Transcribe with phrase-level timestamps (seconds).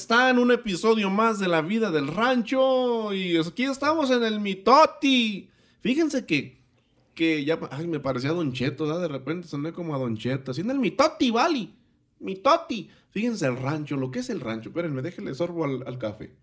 [0.00, 0.38] están?
[0.38, 3.12] Un episodio más de la vida del rancho.
[3.12, 5.48] Y aquí estamos en el Mitoti.
[5.80, 6.58] Fíjense que,
[7.14, 9.00] que ya ay, me parecía ¿verdad?
[9.00, 10.52] De repente soné como a Don Cheto.
[10.56, 11.74] En el Mitoti, Vali.
[12.20, 12.90] Mitoti.
[13.10, 14.70] Fíjense el rancho, lo que es el rancho.
[14.70, 16.34] Espérenme, déjenle sorbo al, al café.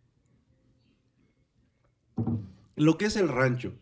[2.76, 3.74] Lo que es el rancho.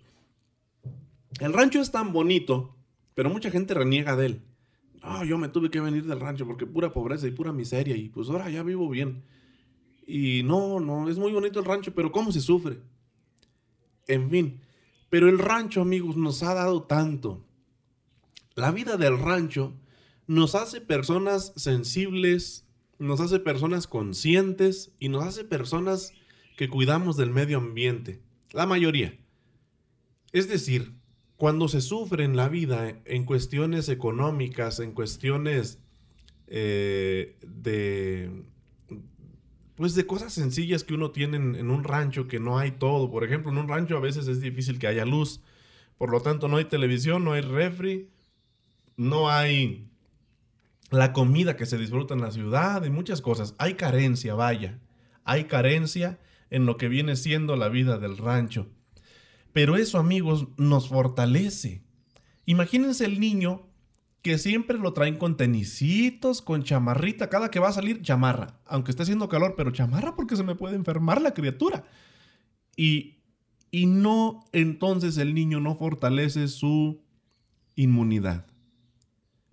[1.40, 2.76] El rancho es tan bonito,
[3.14, 4.42] pero mucha gente reniega de él.
[5.02, 8.10] Ah, yo me tuve que venir del rancho porque pura pobreza y pura miseria y
[8.10, 9.24] pues ahora ya vivo bien.
[10.06, 12.80] Y no, no, es muy bonito el rancho, pero ¿cómo se sufre?
[14.08, 14.62] En fin,
[15.10, 17.44] pero el rancho, amigos, nos ha dado tanto.
[18.56, 19.74] La vida del rancho
[20.28, 22.68] nos hace personas sensibles,
[23.00, 26.14] nos hace personas conscientes y nos hace personas
[26.56, 28.22] que cuidamos del medio ambiente.
[28.52, 29.18] La mayoría.
[30.32, 30.94] Es decir,
[31.38, 35.80] cuando se sufre en la vida en cuestiones económicas, en cuestiones
[36.48, 38.46] eh, de
[39.76, 43.12] pues de cosas sencillas que uno tiene en, un rancho que no hay todo.
[43.12, 45.42] Por ejemplo, en un rancho a veces es difícil que haya luz.
[45.98, 48.10] Por lo tanto, no hay televisión, no hay refri,
[48.96, 49.90] no hay
[50.92, 53.56] la comida que se disfruta en la ciudad y muchas cosas.
[53.58, 54.80] Hay carencia, vaya.
[55.26, 58.68] Hay carencia en lo que viene siendo la vida del rancho.
[59.52, 61.84] Pero eso, amigos, nos fortalece.
[62.46, 63.68] Imagínense el niño
[64.26, 68.60] que siempre lo traen con tenisitos, con chamarrita, cada que va a salir, chamarra.
[68.66, 71.86] Aunque esté haciendo calor, pero chamarra porque se me puede enfermar la criatura.
[72.76, 73.20] Y,
[73.70, 77.04] y no, entonces el niño no fortalece su
[77.76, 78.48] inmunidad.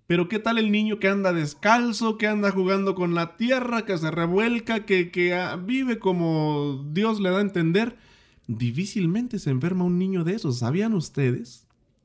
[0.06, 3.98] Pero ¿qué tal el niño que anda descalzo, que anda jugando con la tierra, que
[3.98, 7.98] se revuelca, que, que ah, vive como Dios le da a entender?
[8.46, 10.60] difícilmente se enferma un niño de esos.
[10.60, 11.61] ¿Sabían ustedes?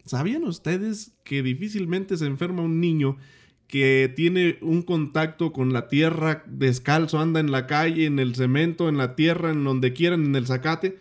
[0.08, 3.18] ¿Sabían ustedes que difícilmente se enferma un niño
[3.68, 8.88] que tiene un contacto con la tierra descalzo, anda en la calle, en el cemento,
[8.88, 10.98] en la tierra, en donde quieran, en el zacate?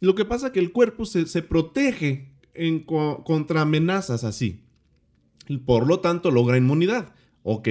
[0.00, 4.60] Lo que pasa es que el cuerpo se, se protege en, contra amenazas así.
[5.48, 7.14] Y por lo tanto logra inmunidad.
[7.42, 7.68] Ok,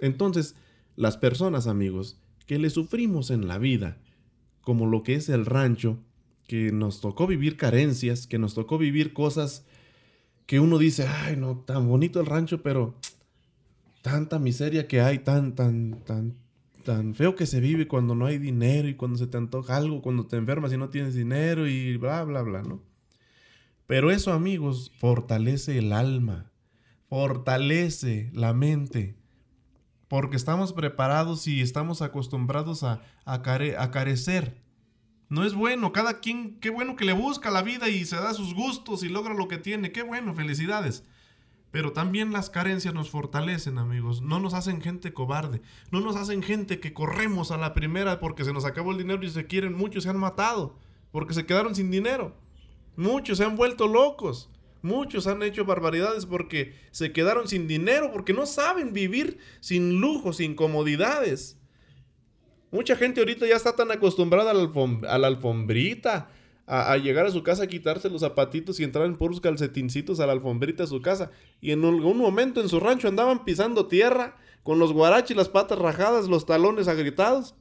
[0.00, 0.54] entonces
[0.96, 3.98] las personas amigos que le sufrimos en la vida,
[4.62, 5.98] como lo que es el rancho,
[6.46, 9.66] que nos tocó vivir carencias, que nos tocó vivir cosas
[10.48, 12.94] que uno dice, ay, no, tan bonito el rancho, pero
[14.00, 16.38] tanta miseria que hay, tan, tan, tan,
[16.86, 20.00] tan feo que se vive cuando no hay dinero y cuando se te antoja algo,
[20.00, 22.80] cuando te enfermas y no tienes dinero y bla, bla, bla, ¿no?
[23.86, 26.50] Pero eso, amigos, fortalece el alma,
[27.10, 29.18] fortalece la mente,
[30.08, 34.56] porque estamos preparados y estamos acostumbrados a, a, care, a carecer
[35.28, 38.32] no es bueno, cada quien, qué bueno que le busca la vida y se da
[38.32, 41.04] sus gustos y logra lo que tiene, qué bueno, felicidades.
[41.70, 44.22] Pero también las carencias nos fortalecen, amigos.
[44.22, 45.60] No nos hacen gente cobarde.
[45.90, 49.22] No nos hacen gente que corremos a la primera porque se nos acabó el dinero
[49.22, 49.74] y se quieren.
[49.74, 50.78] Muchos se han matado
[51.12, 52.34] porque se quedaron sin dinero.
[52.96, 54.50] Muchos se han vuelto locos.
[54.80, 60.38] Muchos han hecho barbaridades porque se quedaron sin dinero, porque no saben vivir sin lujos,
[60.38, 61.57] sin comodidades.
[62.70, 66.30] Mucha gente ahorita ya está tan acostumbrada a la, alfombrita,
[66.66, 70.26] a, llegar a su casa, a quitarse los zapatitos y entrar en puros calcetincitos a
[70.26, 71.30] la alfombrita de su casa.
[71.60, 75.78] Y en algún momento en su rancho andaban pisando tierra, con los guaraches, las patas
[75.78, 77.54] rajadas, los talones agrietados.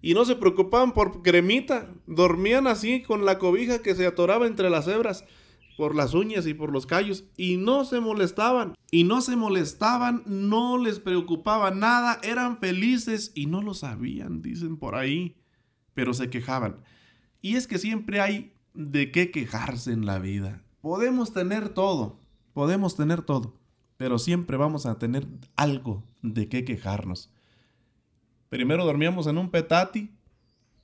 [0.00, 4.68] Y no se preocupaban por cremita, dormían así con la cobija que se atoraba entre
[4.68, 5.24] las hebras
[5.76, 8.74] por las uñas y por los callos y no se molestaban.
[8.90, 14.76] Y no se molestaban, no les preocupaba nada, eran felices y no lo sabían, dicen
[14.76, 15.36] por ahí,
[15.94, 16.76] pero se quejaban.
[17.40, 20.62] Y es que siempre hay de qué quejarse en la vida.
[20.80, 22.20] Podemos tener todo,
[22.52, 23.56] podemos tener todo,
[23.96, 27.32] pero siempre vamos a tener algo de qué quejarnos.
[28.48, 30.10] Primero dormíamos en un petati,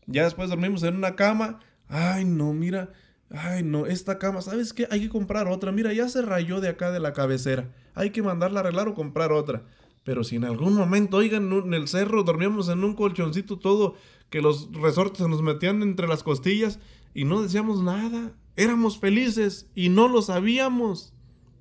[0.06, 1.60] ya después dormimos en una cama.
[1.88, 2.92] Ay, no, mira,
[3.30, 4.88] Ay, no, esta cama, ¿sabes qué?
[4.90, 5.70] Hay que comprar otra.
[5.70, 7.70] Mira, ya se rayó de acá de la cabecera.
[7.94, 9.64] Hay que mandarla a arreglar o comprar otra.
[10.04, 13.96] Pero si en algún momento, oigan, en el cerro dormíamos en un colchoncito todo,
[14.30, 16.78] que los resortes se nos metían entre las costillas
[17.14, 18.32] y no decíamos nada.
[18.56, 21.12] Éramos felices y no lo sabíamos.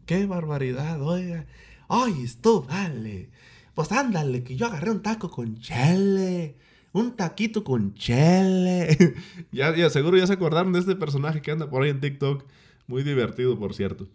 [0.06, 1.46] ¡Qué barbaridad, oiga!
[1.90, 3.30] ¡Ay, esto vale!
[3.76, 6.56] Pues ándale, que yo agarré un taco con chele
[6.94, 9.16] un taquito con chele.
[9.52, 12.46] ya, ya, seguro ya se acordaron de este personaje que anda por ahí en TikTok.
[12.88, 14.08] Muy divertido, por cierto.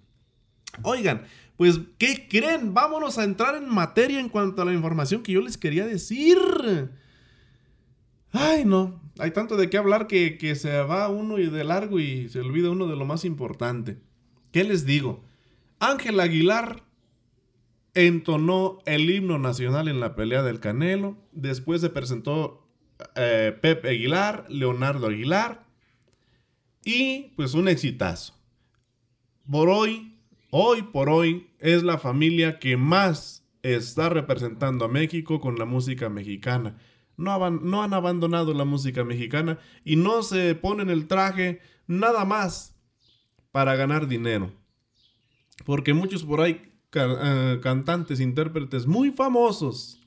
[0.82, 1.22] Oigan,
[1.56, 2.72] pues, ¿qué creen?
[2.74, 6.38] Vámonos a entrar en materia en cuanto a la información que yo les quería decir.
[8.32, 9.00] Ay, no.
[9.18, 12.40] Hay tanto de qué hablar que, que se va uno y de largo y se
[12.40, 13.98] olvida uno de lo más importante.
[14.50, 15.22] ¿Qué les digo?
[15.78, 16.84] Ángel Aguilar
[17.94, 21.16] entonó el himno nacional en la pelea del Canelo.
[21.32, 22.61] Después se presentó
[23.16, 25.64] eh, Pepe Aguilar, Leonardo Aguilar
[26.84, 28.34] y pues un exitazo.
[29.50, 30.16] Por hoy,
[30.50, 36.08] hoy por hoy, es la familia que más está representando a México con la música
[36.08, 36.78] mexicana.
[37.16, 42.74] No, no han abandonado la música mexicana y no se ponen el traje nada más
[43.52, 44.52] para ganar dinero.
[45.64, 46.62] Porque muchos por ahí,
[46.94, 50.01] eh, cantantes, intérpretes muy famosos,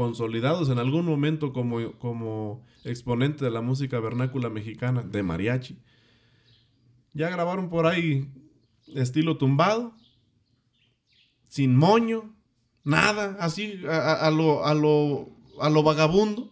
[0.00, 5.76] consolidados en algún momento como, como exponente de la música vernácula mexicana, de mariachi,
[7.12, 8.26] ya grabaron por ahí
[8.94, 9.94] estilo tumbado,
[11.48, 12.34] sin moño,
[12.82, 15.28] nada, así a, lo, a, lo,
[15.60, 16.50] a lo vagabundo,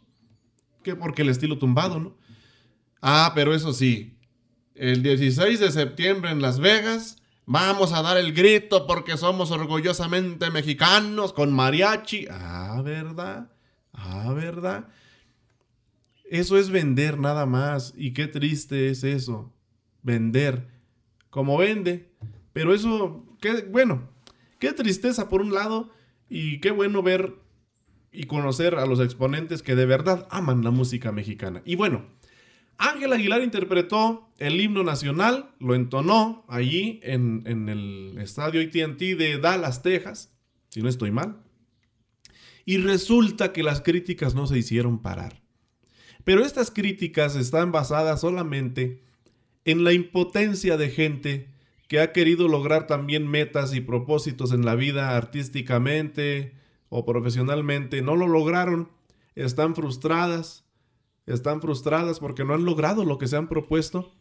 [0.83, 2.19] que porque el estilo tumbado, ¿no?
[3.01, 4.19] Ah, pero eso sí,
[4.75, 7.17] el 16 de septiembre en Las Vegas,
[7.49, 12.27] vamos a dar el grito porque somos orgullosamente mexicanos con mariachi.
[12.31, 13.51] Ah, ¿verdad?
[13.95, 14.89] Ah, ¿verdad?
[16.31, 17.95] Eso es vender nada más.
[17.97, 19.53] Y qué triste es eso
[20.03, 20.69] vender
[21.31, 22.13] como vende.
[22.53, 24.11] Pero eso, qué, bueno,
[24.59, 25.91] qué tristeza por un lado
[26.29, 27.35] y qué bueno ver
[28.13, 31.63] y conocer a los exponentes que de verdad aman la música mexicana.
[31.65, 32.05] Y bueno,
[32.79, 39.83] Ángel Aguilar interpretó el himno nacional, lo entonó allí en, el estadio ATT de Dallas,
[39.83, 40.33] Texas,
[40.69, 41.43] si no estoy mal.
[42.65, 45.43] Y resulta que las críticas no se hicieron parar.
[46.23, 49.03] Pero estas críticas están basadas solamente
[49.65, 51.49] en la impotencia de gente
[51.89, 56.55] que ha querido lograr también metas y propósitos en la vida artísticamente
[56.91, 58.91] o profesionalmente, no lo lograron,
[59.35, 60.68] están frustradas,
[61.29, 64.13] están frustradas porque no han logrado lo que se han propuesto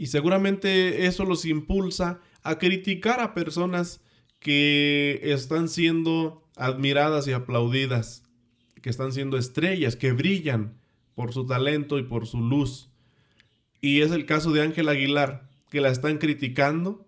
[0.00, 4.00] y seguramente eso los impulsa a criticar a personas
[4.38, 8.24] que están siendo admiradas y aplaudidas,
[8.80, 10.78] que están siendo estrellas, que brillan
[11.14, 12.88] por su talento y por su luz.
[13.82, 17.06] Y es el caso de Ángel Aguilar, que la están criticando,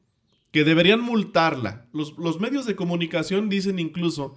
[0.50, 1.87] que deberían multarla.
[1.94, 4.37] Los, los medios de comunicación dicen incluso,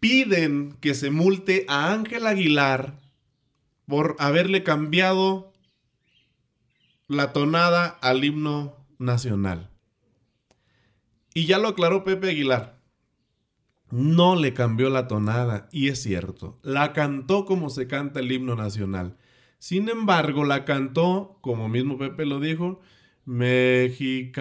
[0.00, 2.98] piden que se multe a Ángel Aguilar
[3.86, 5.52] por haberle cambiado
[7.08, 9.70] la tonada al himno nacional.
[11.34, 12.80] Y ya lo aclaró Pepe Aguilar.
[13.90, 18.56] No le cambió la tonada, y es cierto, la cantó como se canta el himno
[18.56, 19.18] nacional.
[19.58, 22.80] Sin embargo, la cantó, como mismo Pepe lo dijo,
[23.24, 24.34] Mexicanos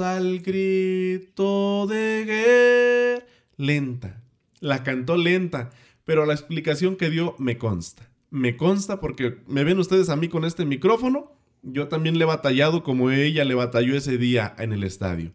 [0.00, 3.26] al grito de guerra.
[3.56, 4.22] Lenta.
[4.60, 5.70] La cantó lenta,
[6.08, 8.10] pero la explicación que dio me consta.
[8.30, 11.36] Me consta porque me ven ustedes a mí con este micrófono.
[11.60, 15.34] Yo también le he batallado como ella le batalló ese día en el estadio.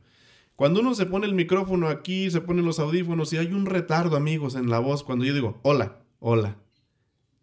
[0.56, 4.16] Cuando uno se pone el micrófono aquí, se ponen los audífonos y hay un retardo,
[4.16, 6.58] amigos, en la voz, cuando yo digo, hola, hola,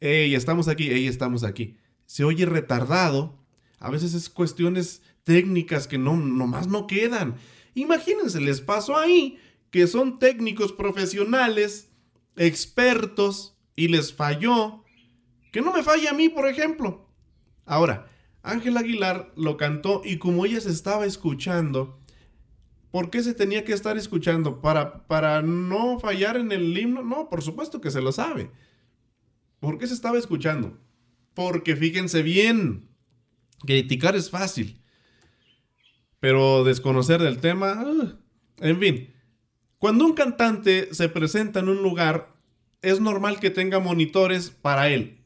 [0.01, 1.77] hey, estamos aquí, hey, estamos aquí.
[2.07, 3.39] Se oye retardado.
[3.79, 7.37] A veces es cuestiones técnicas que no, nomás no quedan.
[7.75, 9.39] Imagínense, les pasó ahí
[9.71, 11.90] que son técnicos profesionales,
[12.47, 14.85] expertos, y les falló.
[15.53, 17.09] Que no me falle a mí, por ejemplo.
[17.65, 18.11] Ahora,
[18.43, 21.99] Ángel Aguilar lo cantó y como ella se estaba escuchando,
[22.91, 24.61] ¿por qué se tenía que estar escuchando?
[24.61, 27.03] ¿Para, para no fallar en el himno?
[27.03, 28.51] No, por supuesto que se lo sabe.
[29.61, 30.79] ¿Por qué se estaba escuchando?
[31.35, 32.89] Porque fíjense bien,
[33.61, 34.83] criticar es fácil,
[36.19, 38.17] pero desconocer del tema, ah,
[38.59, 39.15] en fin,
[39.81, 42.35] cuando un cantante se presenta en un lugar,
[42.83, 45.23] es normal que tenga monitores para él,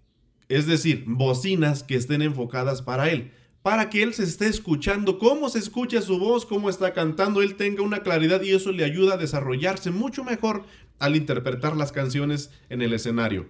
[0.48, 3.32] es decir, bocinas que estén enfocadas para él,
[3.62, 7.56] para que él se esté escuchando cómo se escucha su voz, cómo está cantando, él
[7.56, 10.62] tenga una claridad y eso le ayuda a desarrollarse mucho mejor
[11.00, 13.48] al interpretar las canciones en el escenario.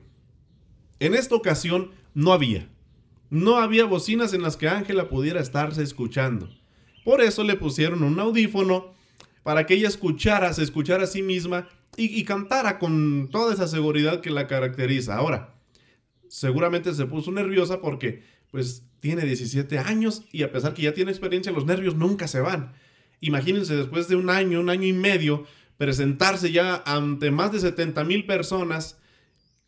[1.01, 2.71] En esta ocasión no había.
[3.29, 6.49] No había bocinas en las que Ángela pudiera estarse escuchando.
[7.05, 8.95] Por eso le pusieron un audífono
[9.45, 14.21] para que ella escuchara, se escuchara a sí misma y, cantara con toda esa seguridad
[14.21, 15.15] que la caracteriza.
[15.15, 15.55] Ahora,
[16.29, 21.13] seguramente se puso nerviosa porque pues tiene 17 años y a pesar que ya tiene
[21.13, 22.73] experiencia, los nervios nunca se van.
[23.21, 25.47] Imagínense después de un año, un año y medio,
[25.77, 28.99] presentarse ya ante más de 70 mil personas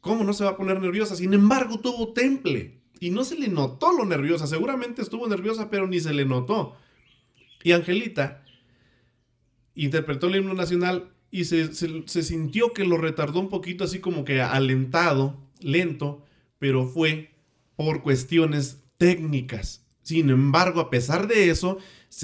[0.06, 1.16] ¿Cómo no se va a poner nerviosa?
[1.16, 4.46] Sin embargo, tuvo temple y no se le notó lo nerviosa.
[4.46, 6.76] Seguramente estuvo nerviosa, pero ni se le notó.
[7.64, 8.44] Y Angelita
[9.84, 14.24] interpretó el himno nacional y se, se, sintió que lo retardó un poquito, así como
[14.24, 16.24] que alentado, lento,
[16.58, 17.30] pero fue
[17.76, 19.84] por cuestiones técnicas.
[20.02, 21.78] Sin embargo, a pesar de eso,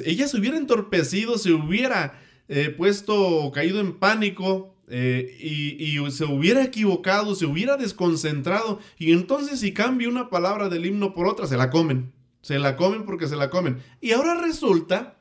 [0.05, 6.63] ella se hubiera entorpecido, se hubiera eh, puesto, caído en pánico, eh, y, se hubiera
[6.63, 11.57] equivocado, se hubiera desconcentrado, y entonces si cambia una palabra del himno por otra, se
[11.57, 12.13] la comen.
[12.43, 13.79] Se la comen porque se la comen.
[14.01, 15.17] Y ahora resulta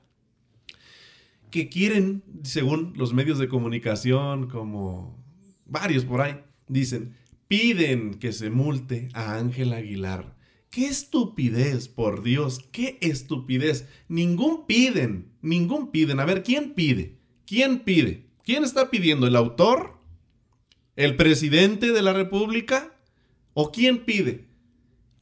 [1.51, 5.23] que quieren, según los medios de comunicación, como
[5.65, 7.15] varios por ahí, dicen,
[7.47, 10.37] piden que se multe a Ángel Aguilar.
[10.69, 12.65] ¡Qué estupidez, por Dios!
[12.71, 13.89] ¡Qué estupidez!
[14.07, 16.21] Ningún piden, ningún piden.
[16.21, 17.19] A ver, ¿quién pide?
[17.45, 18.29] ¿Quién pide?
[18.43, 19.27] ¿Quién está pidiendo?
[19.27, 19.99] ¿El autor?
[20.95, 22.95] ¿El presidente de la República?
[23.53, 24.47] ¿O quién pide?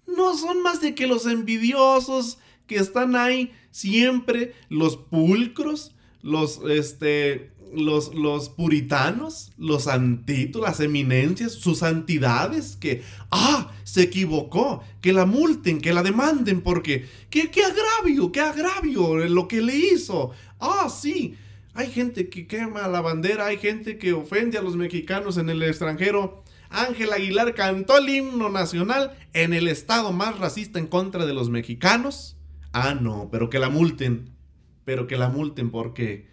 [0.05, 7.51] No son más de que los envidiosos que están ahí siempre, los pulcros, los, este,
[7.73, 15.25] los, los puritanos, los santitos, las eminencias, sus santidades, que, ah, se equivocó, que la
[15.25, 20.31] multen, que la demanden, porque, qué, qué agravio, qué agravio lo que le hizo.
[20.59, 21.35] Ah, sí,
[21.73, 25.63] hay gente que quema la bandera, hay gente que ofende a los mexicanos en el
[25.63, 26.43] extranjero.
[26.69, 31.49] Ángel Aguilar cantó el himno nacional en el estado más racista en contra de los
[31.49, 32.37] mexicanos.
[32.73, 34.29] Ah, no, pero que la multen.
[34.89, 36.25] Pero que la multen porque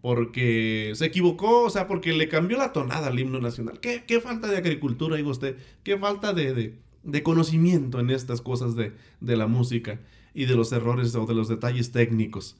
[0.00, 3.80] porque se equivocó, o sea, porque le cambió la tonada al himno nacional.
[3.80, 5.56] ¿Qué, falta de agricultura, digo usted?
[5.82, 6.78] ¿Qué falta de,
[7.24, 9.98] conocimiento en estas cosas de, de, la música
[10.32, 12.56] y de los errores o de los detalles técnicos?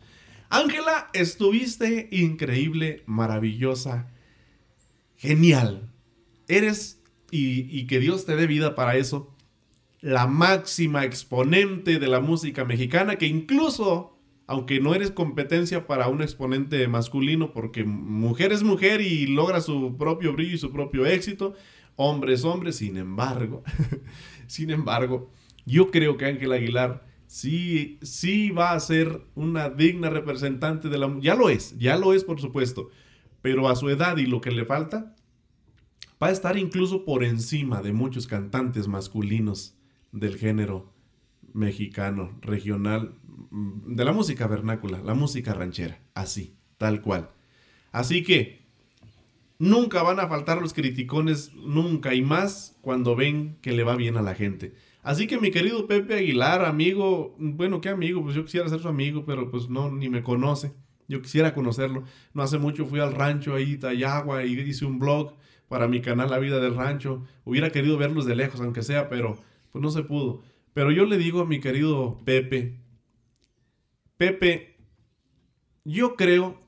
[0.48, 4.10] Ángela, estuviste increíble, maravillosa,
[5.14, 5.88] genial.
[6.48, 9.32] Eres, y que Dios te dé vida para eso,
[10.00, 14.13] la máxima exponente de la música mexicana que incluso
[14.46, 19.96] aunque no eres competencia para un exponente masculino, porque mujer es mujer y logra su
[19.96, 21.54] propio brillo y su propio éxito,
[21.96, 23.62] hombre es hombre, sin embargo,
[24.46, 25.30] sin embargo,
[25.64, 31.16] yo creo que Ángel Aguilar sí, sí va a ser una digna representante de la...
[31.20, 32.90] Ya lo es, ya lo es por supuesto,
[33.40, 35.16] pero a su edad y lo que le falta,
[36.22, 39.76] va a estar incluso por encima de muchos cantantes masculinos
[40.12, 40.93] del género
[41.54, 43.14] mexicano, regional,
[43.50, 47.30] mm, de la música vernácula, la música ranchera, así, tal cual.
[47.92, 48.66] Así que
[49.58, 54.16] nunca van a faltar los criticones, nunca y más cuando ven que le va bien
[54.18, 54.74] a la gente.
[55.02, 58.22] Así que mi querido Pepe Aguilar, amigo, bueno, ¿qué amigo?
[58.22, 60.72] Pues yo quisiera ser su amigo, pero pues no, ni me conoce.
[61.08, 62.04] Yo quisiera conocerlo.
[62.32, 65.34] No hace mucho fui al rancho ahí, Tayagua, y hice un blog
[65.68, 67.22] para mi canal La Vida del Rancho.
[67.44, 69.38] Hubiera querido verlos de lejos, aunque sea, pero
[69.72, 70.42] pues no se pudo.
[70.74, 72.80] Pero yo le digo a mi querido Pepe,
[74.16, 74.76] Pepe,
[75.84, 76.60] yo creo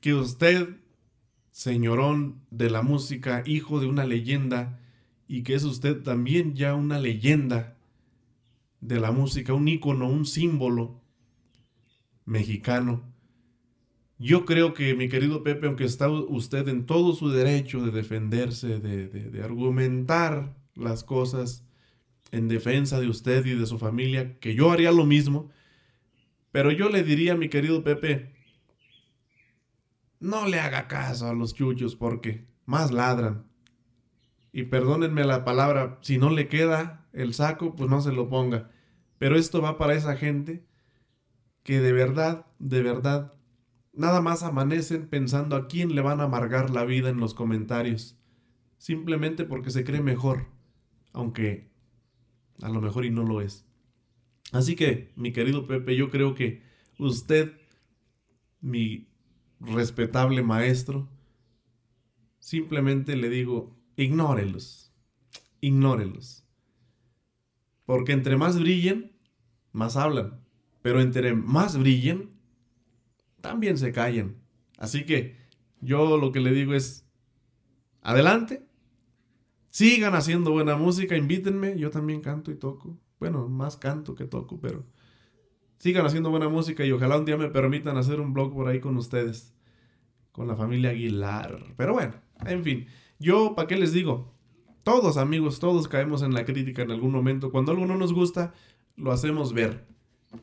[0.00, 0.76] que usted,
[1.50, 4.80] señorón de la música, hijo de una leyenda,
[5.26, 7.78] y que es usted también ya una leyenda
[8.80, 11.00] de la música, un ícono, un símbolo
[12.26, 13.02] mexicano.
[14.18, 18.80] Yo creo que mi querido Pepe, aunque está usted en todo su derecho de defenderse,
[18.80, 21.65] de, de argumentar las cosas,
[22.32, 25.50] en defensa de usted y de su familia, que yo haría lo mismo,
[26.52, 28.34] pero yo le diría a mi querido Pepe,
[30.20, 33.46] no le haga caso a los chuchos porque más ladran.
[34.52, 38.70] Y perdónenme la palabra, si no le queda el saco, pues no se lo ponga.
[39.18, 40.66] Pero esto va para esa gente
[41.62, 43.34] que de verdad, de verdad,
[43.92, 48.18] nada más amanecen pensando a quién le van a amargar la vida en los comentarios.
[48.78, 50.46] Simplemente porque se cree mejor.
[51.12, 51.70] Aunque
[52.62, 53.64] a lo mejor y no lo es.
[54.52, 56.62] Así que, mi querido Pepe, yo creo que
[56.98, 57.52] usted,
[58.60, 59.08] mi
[59.60, 61.08] respetable maestro,
[62.38, 64.92] simplemente le digo, ignórelos,
[65.60, 66.44] ignórelos.
[67.84, 69.12] Porque entre más brillen,
[69.72, 70.40] más hablan.
[70.82, 72.30] Pero entre más brillen,
[73.40, 74.36] también se callan.
[74.78, 75.36] Así que
[75.80, 77.06] yo lo que le digo es,
[78.02, 78.65] adelante,
[79.76, 82.98] Sigan haciendo buena música, invítenme, yo también canto y toco.
[83.20, 84.86] Bueno, más canto que toco, pero
[85.76, 88.80] sigan haciendo buena música y ojalá un día me permitan hacer un blog por ahí
[88.80, 89.54] con ustedes,
[90.32, 91.74] con la familia Aguilar.
[91.76, 92.14] Pero bueno,
[92.46, 92.86] en fin,
[93.18, 94.32] yo, ¿para qué les digo?
[94.82, 97.52] Todos amigos, todos caemos en la crítica en algún momento.
[97.52, 98.54] Cuando algo no nos gusta,
[98.96, 99.86] lo hacemos ver.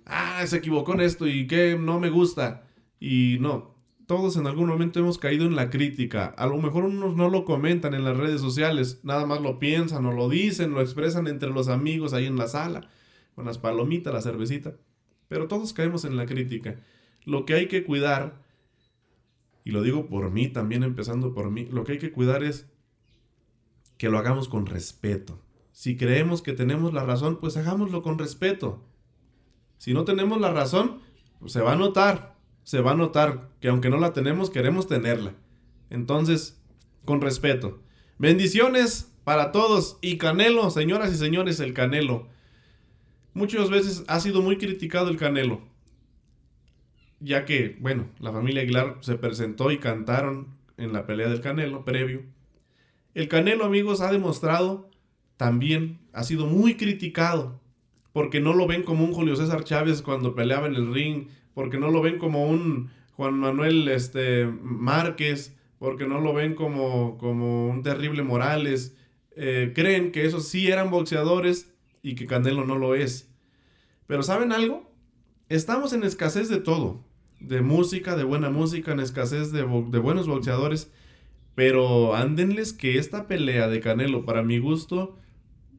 [0.06, 2.68] Ah, se equivocó en esto y que no me gusta.
[3.00, 3.74] Y no,
[4.06, 6.26] todos en algún momento hemos caído en la crítica.
[6.38, 10.06] A lo mejor unos no lo comentan en las redes sociales, nada más lo piensan
[10.06, 12.90] o lo dicen, lo expresan entre los amigos ahí en la sala,
[13.36, 14.76] con las palomitas, la cervecita.
[15.28, 16.80] Pero todos caemos en la crítica.
[17.26, 18.44] Lo que hay que cuidar,
[19.64, 22.70] y lo digo por mí también, empezando por mí, lo que hay que cuidar es
[23.98, 25.40] que lo hagamos con respeto.
[25.72, 28.84] Si creemos que tenemos la razón, pues hagámoslo con respeto.
[29.78, 31.00] Si no tenemos la razón,
[31.40, 32.33] pues se va a notar,
[32.64, 35.34] se va a notar que aunque no la tenemos, queremos tenerla.
[35.90, 36.60] Entonces,
[37.06, 37.80] con respeto.
[38.18, 39.98] Bendiciones para todos.
[40.02, 42.28] Y Canelo, señoras y señores, el Canelo.
[43.34, 45.62] Muchas veces ha sido muy criticado el Canelo.
[47.20, 51.86] Ya que, bueno, la familia Aguilar se presentó y cantaron en la pelea del Canelo
[51.86, 52.24] previo.
[53.14, 54.90] El Canelo, amigos, ha demostrado
[55.38, 57.60] también, ha sido muy criticado.
[58.12, 61.28] Porque no lo ven como un Julio César Chávez cuando peleaba en el ring.
[61.54, 65.56] Porque no lo ven como un Juan Manuel este, Márquez.
[65.80, 68.96] Porque no lo ven como, como un terrible Morales.
[69.36, 73.30] Eh, creen que esos sí eran boxeadores y que Canelo no lo es.
[74.08, 74.92] Pero ¿saben algo?
[75.50, 77.04] Estamos en escasez de todo.
[77.40, 80.92] De música, de buena música, en escasez de, de buenos boxeadores.
[81.56, 85.18] Pero ándenles que esta pelea de Canelo, para mi gusto,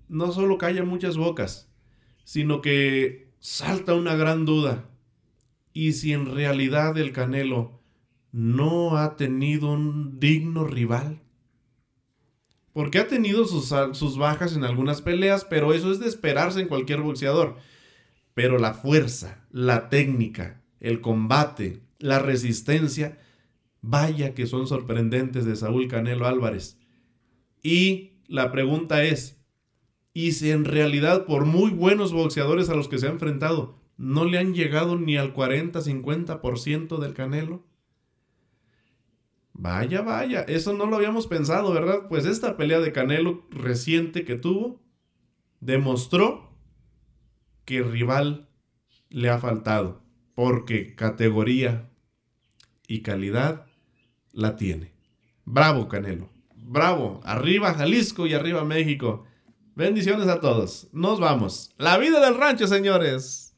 [0.08, 1.68] no solo calla muchas bocas,
[2.24, 4.88] sino que salta una gran duda.
[5.76, 7.82] ¿Y si en realidad el Canelo
[8.30, 11.20] no ha tenido un digno rival?
[12.72, 16.68] Porque ha tenido sus, sus, bajas en algunas peleas, pero eso es de esperarse en
[16.68, 17.56] cualquier boxeador.
[18.34, 23.18] Pero la fuerza, la técnica, el combate, la resistencia,
[23.80, 26.78] vaya que son sorprendentes de Saúl Canelo Álvarez.
[27.64, 29.40] Y la pregunta es,
[30.12, 34.24] ¿y si en realidad por muy buenos boxeadores a los que se ha enfrentado, no
[34.24, 37.64] le han llegado ni al 40-50% del Canelo?
[39.52, 42.08] Vaya, vaya, eso no lo habíamos pensado, ¿verdad?
[42.08, 44.82] Pues esta pelea de Canelo reciente que tuvo
[45.60, 46.50] demostró
[47.64, 48.48] que rival
[49.10, 50.02] le ha faltado,
[50.34, 51.88] porque categoría
[52.88, 53.66] y calidad
[54.32, 54.92] la tiene.
[55.44, 59.24] Bravo Canelo, bravo, arriba Jalisco y arriba México.
[59.76, 60.88] Bendiciones a todos.
[60.92, 61.72] Nos vamos.
[61.78, 63.53] La vida del rancho, señores.